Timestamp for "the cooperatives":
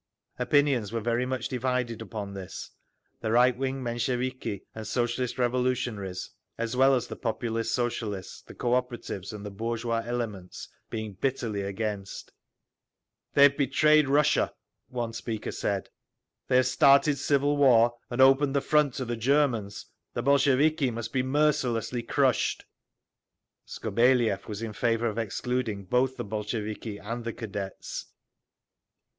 8.41-9.31